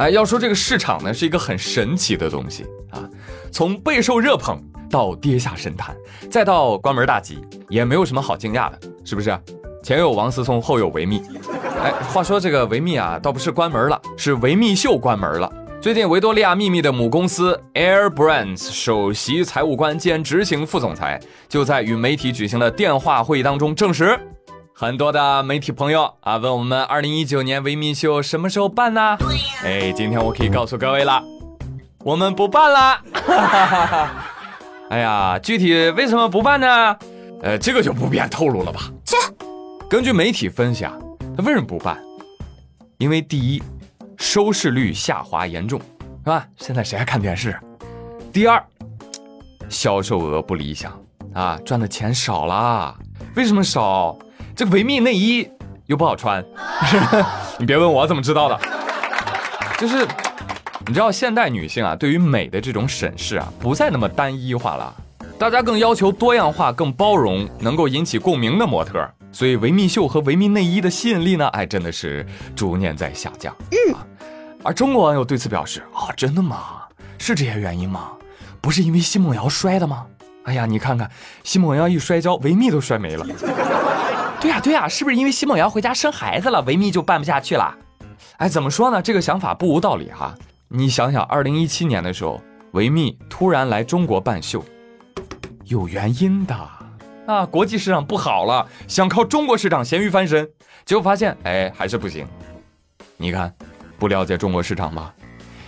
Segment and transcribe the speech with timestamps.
[0.00, 3.06] 哎，要说这个市场呢，是一个很神奇的东西啊，
[3.52, 4.58] 从备受热捧
[4.90, 5.94] 到跌下神坛，
[6.30, 7.38] 再到关门大吉，
[7.68, 9.38] 也没有什么好惊讶的，是不是？
[9.82, 11.20] 前有王思聪，后有维密。
[11.82, 15.52] 哎，话说这个维密啊，倒不是关门了，是维密秀关门了。
[15.82, 24.18] 最近，维多利亚秘密的母公司 Air Brands 首席财务官兼执行副总裁就在与媒体举行的电话会议当中证实，
[24.80, 29.18] 很多的媒体朋友啊问我们二零一九年维密秀什么时候办呢？
[29.62, 31.22] 哎，今天我可以告诉各位了，
[31.98, 33.02] 我们不办了。
[34.88, 36.96] 哎呀，具体为什么不办呢？
[37.42, 38.90] 呃，这个就不便透露了吧。
[39.04, 39.18] 切，
[39.86, 40.96] 根据媒体分析啊，
[41.36, 42.02] 他为什么不办？
[42.96, 43.62] 因为第一。
[44.16, 45.78] 收视率下滑严重，
[46.24, 46.46] 是吧？
[46.56, 47.58] 现在谁还看电视？
[48.32, 48.62] 第二，
[49.68, 50.98] 销售额不理想
[51.34, 52.94] 啊，赚的钱少了。
[53.34, 54.18] 为什么少？
[54.60, 55.48] 这维密内衣
[55.86, 56.44] 又不好穿，
[57.58, 58.60] 你别问我怎么知道的。
[59.78, 60.06] 就是
[60.86, 64.94] 你知道，现代女性啊，对于美的这种审视啊，不再那么单一化了，
[65.38, 69.02] 大家更要求多样化、更包容、能够引起共鸣的模特。
[69.32, 73.56] 所以维密秀和维密内衣的吸引力呢，哎，真的是逐年在下降。
[73.70, 73.96] 嗯。
[74.62, 76.82] 而中国网友对此表示：“啊，真的吗？
[77.16, 78.10] 是这些原因吗？
[78.60, 80.04] 不是因为奚梦瑶摔的吗？
[80.44, 81.10] 哎呀，你看看，
[81.44, 83.26] 奚梦瑶一摔跤，维密都摔没了。
[84.40, 87.76] 对呀，对呀，是不是因为奚梦瑶回家生孩子了，维密就办不下去了？
[88.38, 89.02] 哎，怎么说呢？
[89.02, 90.34] 这个想法不无道理哈。
[90.68, 92.40] 你想想，二零一七年的时候，
[92.72, 94.64] 维密突然来中国办秀，
[95.64, 96.54] 有原因的
[97.26, 97.46] 啊。
[97.46, 100.48] 国际市场不好了，想靠中国市场咸鱼翻身，
[100.84, 102.26] 结果发现，哎，还是不行。
[103.16, 103.52] 你看。”
[104.00, 105.14] 不了解中国市场吧？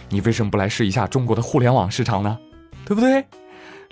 [0.09, 2.39] 你为什么不来试一下中国的互联网市场呢？
[2.87, 3.23] 对不对？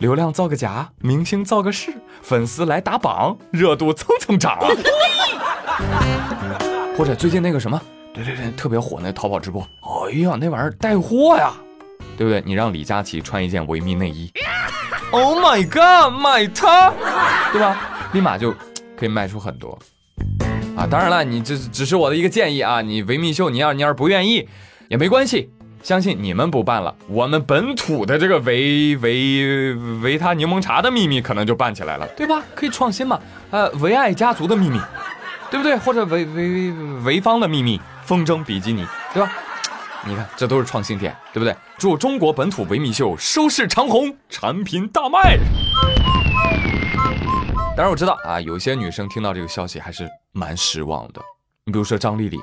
[0.00, 4.66] 流量造个假，明星造个势，粉丝来打榜，热度蹭蹭涨啊！
[6.96, 7.78] 或者最近那个什么，
[8.14, 11.52] 对对对，特别火那淘宝直播，哎呀，那玩意儿带货呀，
[12.16, 12.42] 对不对？
[12.46, 14.32] 你让李佳琦穿一件维密内衣
[15.10, 16.90] ，Oh my God，买它，
[17.52, 18.08] 对吧？
[18.14, 18.54] 立马就
[18.96, 19.78] 可以卖出很多。
[20.78, 22.80] 啊，当然了，你这只是我的一个建议啊。
[22.80, 24.48] 你维密秀，你要你要是不愿意，
[24.88, 25.50] 也没关系。
[25.82, 32.42] 相信你们不办了，我们本土的这个维维维他柠檬茶的秘密可能就办起来了，对吧？
[32.54, 33.18] 可以创新嘛？
[33.50, 34.78] 呃，维爱家族的秘密，
[35.50, 35.76] 对不对？
[35.78, 36.72] 或者维维
[37.04, 39.32] 维方的秘密，风筝比基尼，对吧？
[40.06, 41.54] 你看，这都是创新点，对不对？
[41.78, 45.38] 祝中国本土维密秀收视长虹，产品大卖。
[47.76, 51.20] 当然我知道啊，有些女生听到这个消息还是蛮失望的。
[51.64, 52.38] 你比如说张丽丽，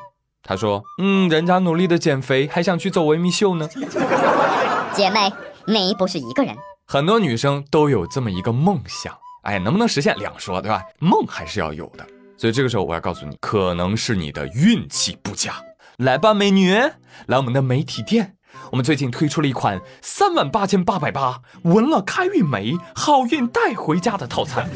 [0.48, 3.68] 她说：“嗯，人家努力的减肥，还想去走维密秀呢。
[4.96, 5.32] ”姐妹，
[5.66, 6.56] 你不是一个人。
[6.88, 9.14] 很多女生都有这么一个梦想，
[9.44, 10.82] 哎，能不能实现两说，对吧？
[11.00, 12.08] 梦还是要有的。
[12.38, 15.54] 所以这个时候我要告诉你，可能是你的运气不佳。
[15.98, 16.74] 来吧，美女，
[17.26, 18.36] 来我们的媒体店。
[18.72, 24.70] 我们最近推出了一款三万八千八百八，闻了开运眉，好运带回家的套餐，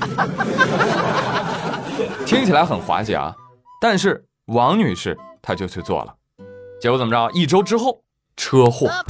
[2.25, 3.33] 听起来很滑稽啊。
[3.79, 6.13] 但是王女士她就去做了，
[6.79, 7.29] 结果怎么着？
[7.33, 8.01] 一周之后
[8.35, 8.89] 车祸。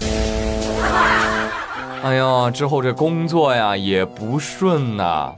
[2.04, 5.34] 哎呀，之后这工作呀也不顺呐。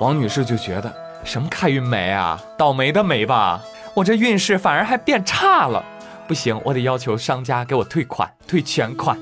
[0.00, 0.92] 王女士就觉得
[1.24, 3.62] 什么开运梅啊，倒霉的霉吧，
[3.94, 5.82] 我这运势反而还变差了。
[6.28, 9.18] 不行，我得要求商家给我退款，退全款。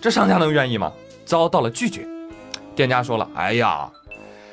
[0.00, 0.92] 这商家能愿意吗？
[1.24, 2.06] 遭到了拒绝。
[2.74, 3.88] 店家说了：“哎呀，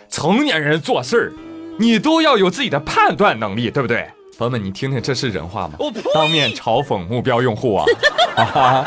[0.08, 1.34] 成年人做事儿，
[1.80, 4.08] 你都要有自己的判断能力，对不对？”
[4.42, 5.76] 朋友们，你听听，这是人话吗？
[6.16, 7.76] 当面嘲讽目标用户
[8.36, 8.84] 啊，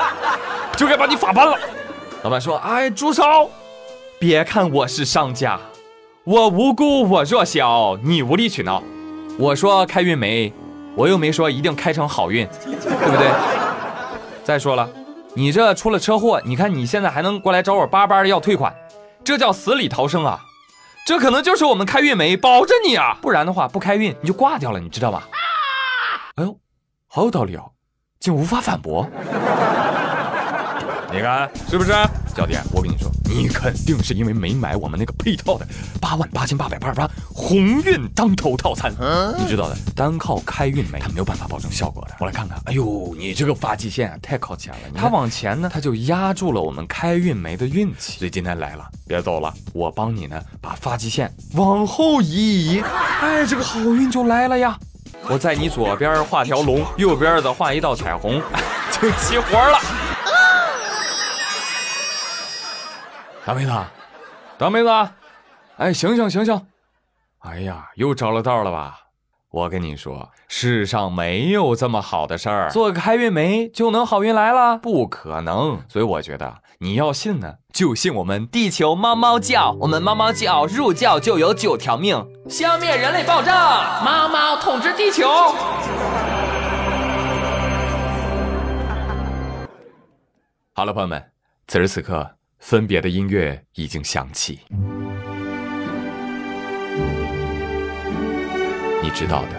[0.77, 1.57] 就该把你法办了。
[2.25, 3.23] 老板说：“哎，住手！
[4.19, 5.61] 别看我是商家，
[6.25, 8.83] 我无辜，我弱小，你无理取闹。
[9.39, 10.53] 我说开运煤。”
[10.97, 13.31] 我又没说一定开成好运，对不对？
[14.43, 14.89] 再说了，
[15.35, 18.75] 你这出了车祸，你看你现在还能过来找我巴巴的要退款，
[19.23, 20.41] 这叫死里逃生啊！
[21.07, 25.23] 这可能就是我们开运没保着你啊，不然的话不开运你就挂掉了，你知道吗？
[26.37, 26.59] 哎呦，
[27.07, 27.71] 好有道理哦，
[28.19, 29.09] 竟无法反驳。
[31.13, 31.93] 你看是不是？
[32.35, 35.65] 小弟，我跟你说，你肯定是因为没买我们那个配套的
[36.01, 38.93] 八万八千八百八十八鸿运当头套餐。
[39.39, 42.17] 你知道的，单靠开运没，它没有办法保证效果的。
[42.19, 48.19] 我来看看，哎呦，你这个发际线太靠前了，它往前呢，它就压住了我们开运梅的运气。
[48.19, 54.77] 所以今天来了，别走了，我帮你呢，把发际线往后移一移，哎，这个好运就来了呀！
[55.29, 58.43] 我在你左边画条龙，右边的画一道彩虹，
[58.93, 59.79] 就齐活了。
[63.47, 63.73] 大妹子，
[64.59, 64.89] 大妹子，
[65.77, 66.67] 哎，醒醒醒醒！
[67.41, 68.99] 哎呀，又着了道了吧？
[69.55, 75.81] 我跟你说，世上没有这么好的事儿，做个开运梅就能好运来了，不可能。
[75.89, 79.77] 所以我觉得你要信呢，就信我们地球猫猫教。
[79.79, 85.29] 我们猫猫教入教就有九条命，消灭人类暴政，猫猫统治地球。
[90.73, 91.25] 好了，朋友们，
[91.69, 92.29] 此时此刻，
[92.59, 94.59] 分别的音乐已经响起。
[99.15, 99.51] 知道的，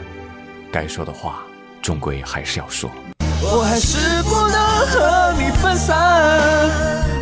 [0.69, 1.39] 该说的话，
[1.81, 2.91] 终归还是要说。
[3.41, 5.95] 我还是不能和你分散，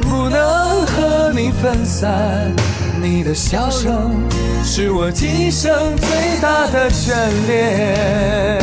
[0.02, 2.52] 不能和你分散。
[3.00, 4.12] 你的笑声
[4.64, 7.14] 是我今生最大的眷
[7.46, 8.60] 恋。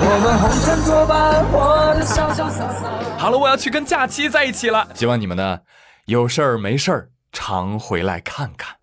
[0.00, 2.88] 我们红尘作伴，活得潇潇洒洒。
[3.18, 4.88] 好了，我要去跟假期在一起了。
[4.94, 5.58] 希望你们呢，
[6.06, 8.77] 有事儿没事儿常回来看看。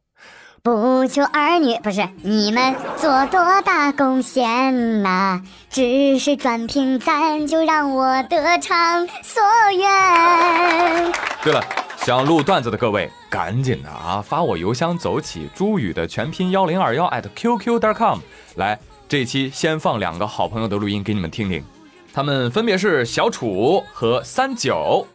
[0.65, 5.39] 不求儿女不是你们做多大贡献呐、
[5.69, 9.43] 只是转评赞就让我得偿所
[9.77, 11.13] 愿。
[11.43, 11.63] 对了，
[11.97, 18.17] 想录段子的各位，赶紧的啊，发我邮箱走起朱宇的全拼幺零二幺 at qq.com
[18.55, 18.79] 来。
[19.07, 21.63] 这期先放两个好朋友的录音给你们听听，
[22.11, 25.05] 他们分别是小楚和三九。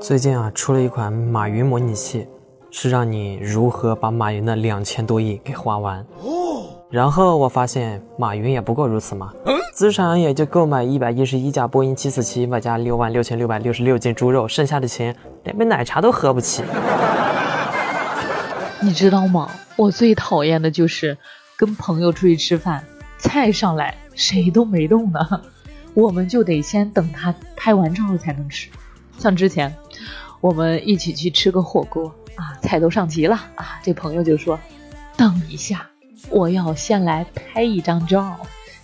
[0.00, 2.26] 最近啊，出了一款马云模拟器，
[2.76, 6.04] 是让你如何把马云的两千多亿给花完。
[6.24, 6.66] 哦。
[6.90, 9.32] 然后我发现马云也不过如此嘛，
[9.72, 16.64] 资产也就购买一百一十一架波音七四七，外加六万六千六百六十六斤猪肉，剩下的钱连杯奶茶都喝不起。
[18.80, 19.48] 你知道吗？
[19.76, 21.16] 我最讨厌的就是
[21.56, 22.84] 跟朋友出去吃饭，
[23.18, 25.20] 菜上来谁都没动呢，
[25.94, 28.68] 我们就得先等他拍完照才能吃。
[29.16, 29.72] 像之前
[30.40, 34.58] 我们一起去吃个火锅啊，菜都上齐了啊，这朋友就说
[35.16, 35.88] ：“等一下，
[36.30, 38.36] 我要先来拍一张照。”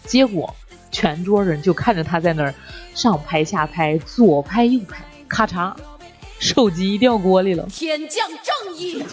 [0.07, 0.55] 结果
[0.91, 2.55] 全桌人就看着他在那儿
[2.95, 5.73] 上拍下拍，左拍右拍，咔嚓，
[6.39, 7.65] 手机掉锅里了。
[7.67, 9.05] 天降正义！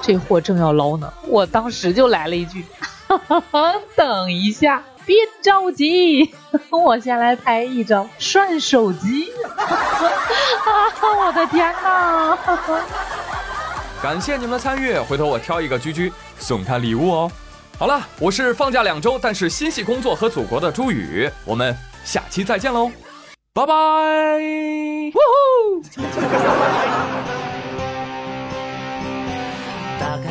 [0.00, 2.64] 这货正要捞呢，我当时就来了一句
[3.08, 6.34] ：“哈哈哈，等一下，别着急，
[6.68, 9.30] 我先来拍一张涮手机。
[9.46, 12.36] ”啊，我的天哪！
[14.02, 17.30] 感谢你们的参与，回头我挑一个居居送他礼物哦。
[17.78, 22.90] 好了，我是放假两周但是心系工作和祖国的朱宇，我们下期再见喽，
[23.54, 23.72] 拜拜！
[25.14, 25.82] 呜呼！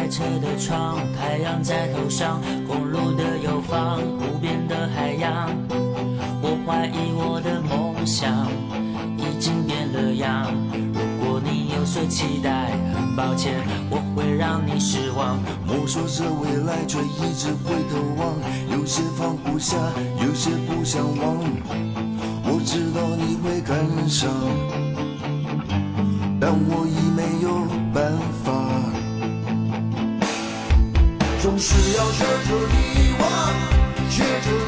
[0.06, 5.50] 开车的窗，太阳在头上，公路的右方，无边的海洋。
[6.44, 8.48] 我怀疑我的梦想
[9.18, 10.54] 已经变了样。
[10.94, 13.56] 如果你有所期待，很抱歉，
[13.90, 15.40] 我会让你失望。
[15.66, 18.36] 摸索着未来，却一直回头望，
[18.70, 19.76] 有些放不下，
[20.22, 21.38] 有些不想忘。
[22.44, 24.30] 我知道你会感伤，
[26.40, 28.14] 但我已没有办
[28.44, 28.95] 法。
[31.46, 33.30] 总是要学着遗忘，
[34.10, 34.65] 学着。